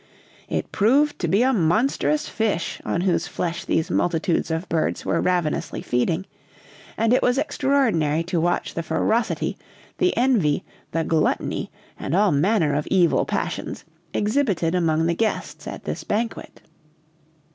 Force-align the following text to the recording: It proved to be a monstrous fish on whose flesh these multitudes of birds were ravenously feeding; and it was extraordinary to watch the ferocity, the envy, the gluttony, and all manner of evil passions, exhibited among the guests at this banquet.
It 0.49 0.71
proved 0.71 1.19
to 1.19 1.27
be 1.27 1.43
a 1.43 1.53
monstrous 1.53 2.27
fish 2.27 2.81
on 2.83 3.01
whose 3.01 3.27
flesh 3.27 3.65
these 3.65 3.91
multitudes 3.91 4.49
of 4.49 4.67
birds 4.67 5.05
were 5.05 5.21
ravenously 5.21 5.83
feeding; 5.83 6.25
and 6.97 7.13
it 7.13 7.21
was 7.21 7.37
extraordinary 7.37 8.23
to 8.23 8.41
watch 8.41 8.73
the 8.73 8.81
ferocity, 8.81 9.59
the 9.99 10.17
envy, 10.17 10.63
the 10.91 11.03
gluttony, 11.03 11.69
and 11.99 12.15
all 12.15 12.31
manner 12.31 12.73
of 12.73 12.87
evil 12.89 13.25
passions, 13.25 13.85
exhibited 14.11 14.73
among 14.73 15.05
the 15.05 15.13
guests 15.13 15.67
at 15.67 15.83
this 15.83 16.03
banquet. 16.03 16.63